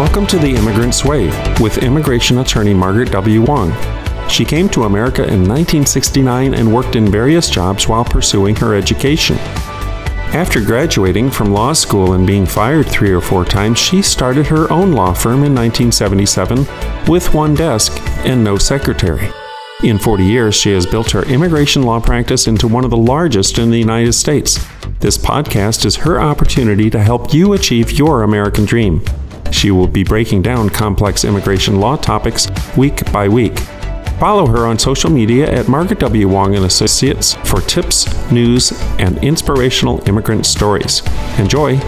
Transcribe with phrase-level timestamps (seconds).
[0.00, 1.26] Welcome to The Immigrant's Way
[1.60, 3.42] with immigration attorney Margaret W.
[3.42, 3.70] Wong.
[4.30, 9.36] She came to America in 1969 and worked in various jobs while pursuing her education.
[10.32, 14.72] After graduating from law school and being fired three or four times, she started her
[14.72, 16.66] own law firm in 1977
[17.06, 17.92] with one desk
[18.24, 19.30] and no secretary.
[19.82, 23.58] In 40 years, she has built her immigration law practice into one of the largest
[23.58, 24.66] in the United States.
[25.00, 29.04] This podcast is her opportunity to help you achieve your American dream.
[29.50, 33.58] She will be breaking down complex immigration law topics week by week.
[34.18, 36.28] Follow her on social media at Margaret W.
[36.28, 41.02] Wong and Associates for tips, news, and inspirational immigrant stories.
[41.38, 41.78] Enjoy!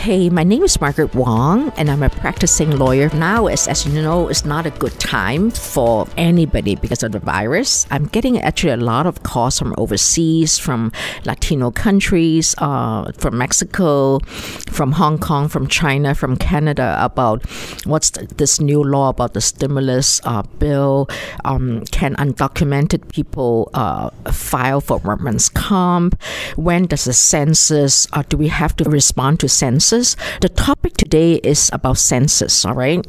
[0.00, 3.10] Hey, my name is Margaret Wong, and I'm a practicing lawyer.
[3.12, 7.18] Now, as, as you know, it's not a good time for anybody because of the
[7.18, 7.86] virus.
[7.90, 10.90] I'm getting actually a lot of calls from overseas, from
[11.26, 17.44] Latino countries, uh, from Mexico, from Hong Kong, from China, from Canada about
[17.84, 21.10] what's this new law about the stimulus uh, bill.
[21.44, 26.18] Um, can undocumented people uh, file for workman's comp?
[26.56, 29.89] When does the census, uh, do we have to respond to census?
[29.90, 30.16] Census.
[30.40, 33.04] The topic today is about census, all right?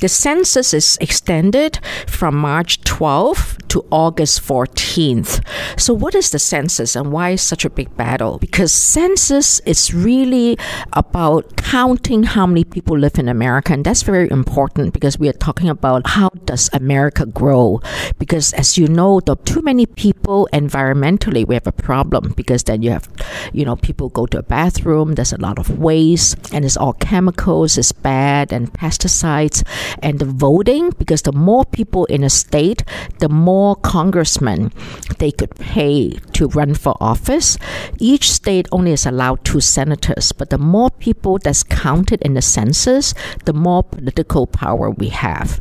[0.00, 5.40] The census is extended from March 12th to August 14th.
[5.80, 8.38] So, what is the census and why is such a big battle?
[8.38, 10.58] Because census is really
[10.92, 15.32] about counting how many people live in America, and that's very important because we are
[15.32, 17.80] talking about how does America grow?
[18.20, 22.82] Because as you know, the too many people environmentally we have a problem because then
[22.82, 23.08] you have,
[23.52, 26.92] you know, people go to a bathroom, there's a lot of waste and it's all
[26.92, 29.66] chemicals, it's bad, and pesticides.
[30.04, 32.84] And the voting, because the more people in a state,
[33.18, 34.70] the more congressmen
[35.18, 37.58] they could pay to run for office.
[37.98, 42.42] Each state only is allowed two senators, but the more people that's counted in the
[42.42, 45.58] census, the more political power we have.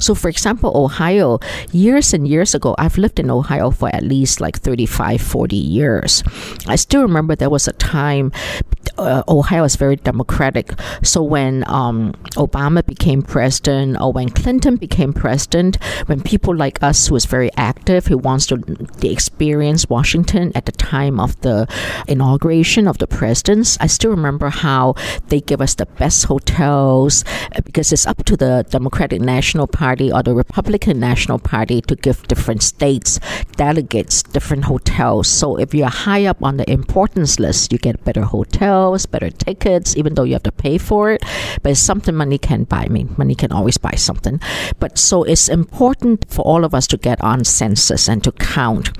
[0.00, 1.38] So, for example, Ohio,
[1.72, 6.22] years and years ago, I've lived in Ohio for at least like 35, 40 years.
[6.66, 8.32] I still remember there was a time
[8.98, 10.72] uh, Ohio is very democratic.
[11.02, 17.08] So when um, Obama became president or when Clinton became president, when people like us
[17.08, 18.62] who was very active, who wants to
[19.02, 21.66] experience Washington at the time of the
[22.08, 24.94] inauguration of the presidents, I still remember how
[25.28, 27.24] they give us the best hotels
[27.54, 31.96] uh, because it's up to the Democratic National Party or the Republican National Party to
[31.96, 33.18] give different states
[33.56, 35.28] delegates different hotels.
[35.28, 39.96] So if you're high up on the importance list, you get better hotels, better tickets,
[39.96, 41.22] even though you have to pay for it.
[41.62, 42.84] But it's something money can buy.
[42.84, 44.40] I mean, money can always buy something.
[44.78, 48.90] But so it's important for all of us to get on census and to count.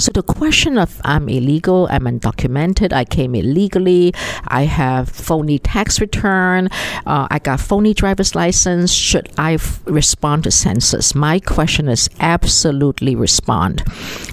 [0.00, 4.12] So the question of I'm illegal, I'm undocumented, I came illegally,
[4.48, 6.68] I have phony tax return,
[7.06, 8.92] uh, I got phony driver's license.
[8.92, 11.14] Should I f- respond to census?
[11.14, 13.84] My question is absolutely respond.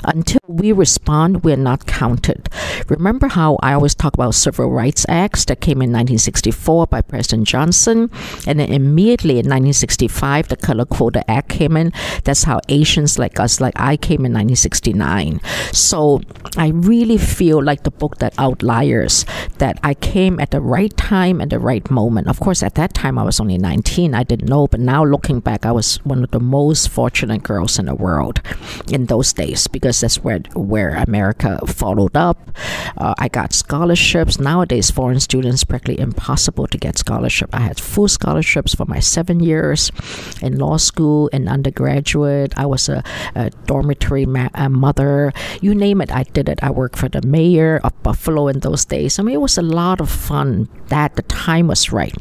[0.06, 2.50] Until we respond, we're not counted.
[2.88, 7.48] Remember how I always talk about Civil Rights Acts that came in 1964 by President
[7.48, 8.10] Johnson,
[8.48, 11.92] and then immediately in 1965 the Color Quota Act came in.
[12.24, 15.42] That's how Asians like us, like I, came in 1969.
[15.72, 16.22] So
[16.58, 19.26] I really feel like the book that outliers
[19.58, 22.28] that I came at the right time and the right moment.
[22.28, 24.14] Of course, at that time I was only 19.
[24.14, 27.80] I didn't know, but now looking back, I was one of the most fortunate girls
[27.80, 28.42] in the world
[28.92, 32.38] in those days because that's where where America followed up.
[32.98, 34.40] Uh, I got scholarships.
[34.40, 37.50] Nowadays, foreign students practically impossible to get scholarship.
[37.52, 39.92] I had full scholarships for my seven years
[40.42, 42.54] in law school and undergraduate.
[42.58, 45.34] I was a, a dormitory ma- a mother.
[45.62, 46.60] You name it, I did it.
[46.62, 49.18] I worked for the mayor of Buffalo in those days.
[49.18, 50.70] I mean, it was a lot of fun.
[50.88, 52.14] That the time was right.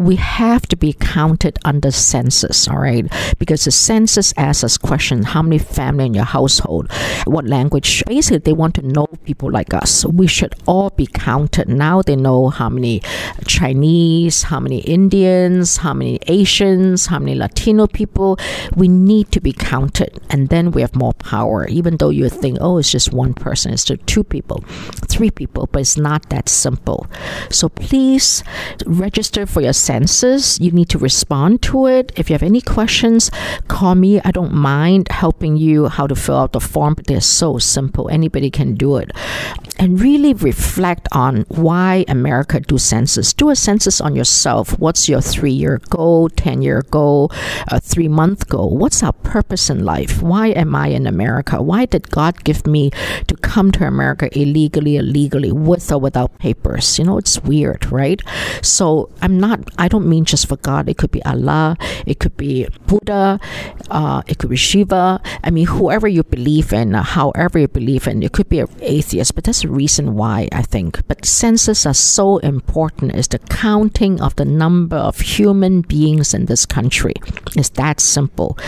[0.00, 3.04] We have to be counted under census, all right?
[3.38, 6.90] Because the census asks us questions: How many family in your household?
[7.26, 8.02] What language?
[8.06, 10.06] Basically, they want to know people like us.
[10.06, 11.68] We should all be counted.
[11.68, 13.02] Now they know how many
[13.46, 18.38] Chinese, how many Indians, how many Asians, how many Latino people.
[18.74, 21.66] We need to be counted, and then we have more power.
[21.68, 24.64] Even though you think, oh, it's just one person, it's just two people,
[25.08, 27.06] three people, but it's not that simple.
[27.50, 28.42] So please
[28.86, 30.60] register for your census.
[30.60, 32.12] You need to respond to it.
[32.14, 33.22] If you have any questions,
[33.66, 34.20] call me.
[34.28, 38.08] I don't mind helping you how to fill out the form, they're so simple.
[38.08, 39.10] Anybody can do it.
[39.80, 43.32] And really reflect on why America do census.
[43.32, 44.78] Do a census on yourself.
[44.78, 47.32] What's your three-year goal, ten-year goal,
[47.68, 48.76] a three-month goal?
[48.76, 50.22] What's our purpose in life?
[50.22, 51.62] Why am I in America?
[51.62, 52.90] Why did God give me
[53.26, 56.98] to come to America illegally, illegally, with or without papers?
[56.98, 58.20] You know, it's weird, right?
[58.62, 60.88] So I'm not I don't mean just for God.
[60.88, 63.40] It could be Allah, it could be Buddha,
[63.90, 65.20] uh, it could be Shiva.
[65.42, 68.68] I mean, whoever you believe in, uh, however you believe in, it could be an
[68.82, 71.00] atheist, but that's the reason why I think.
[71.08, 76.44] But census are so important is the counting of the number of human beings in
[76.44, 77.14] this country.
[77.56, 78.58] It's that simple.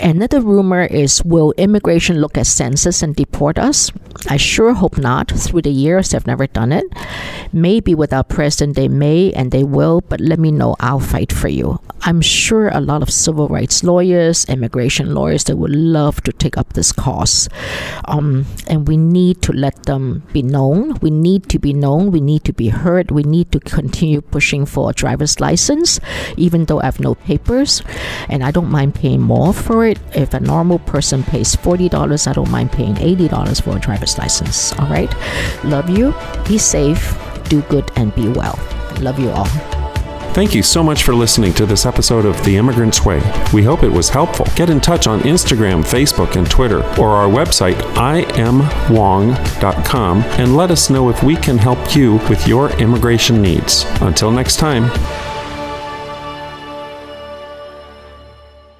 [0.00, 3.92] Another rumor is will immigration look at census and deport us?
[4.28, 5.30] I sure hope not.
[5.30, 6.86] Through the years, they've never done it.
[7.52, 10.76] Maybe with our president, they may and they will, but let me know.
[10.80, 11.80] I'll fight for you.
[12.02, 16.56] I'm sure a lot of civil rights lawyers, immigration lawyers, they would love to take
[16.56, 17.48] up this cause.
[18.06, 20.94] Um, and we need to let them be known.
[21.02, 22.10] We need to be known.
[22.10, 23.10] We need to be heard.
[23.10, 26.00] We need to continue pushing for a driver's license,
[26.36, 27.82] even though I have no papers.
[28.28, 29.98] And I don't mind paying more for it.
[30.14, 34.72] If a normal person pays $40, I don't mind paying $80 for a driver's license.
[34.78, 35.12] All right?
[35.64, 36.14] Love you.
[36.48, 37.18] Be safe.
[37.48, 38.58] Do good and be well.
[39.00, 39.79] Love you all.
[40.32, 43.20] Thank you so much for listening to this episode of The Immigrant's Way.
[43.52, 44.46] We hope it was helpful.
[44.54, 47.74] Get in touch on Instagram, Facebook, and Twitter, or our website,
[48.34, 53.84] imwong.com, and let us know if we can help you with your immigration needs.
[54.00, 54.90] Until next time.